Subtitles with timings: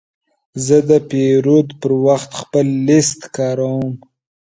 [0.65, 3.87] زه د پیرود پر وخت خپل لیست کاروم.